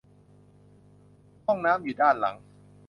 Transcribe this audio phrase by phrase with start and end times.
[1.45, 2.35] ห้องน้ำอยู่ด้านหลัง